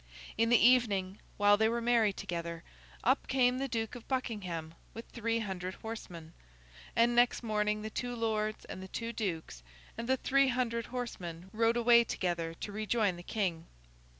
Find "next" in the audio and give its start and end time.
7.13-7.43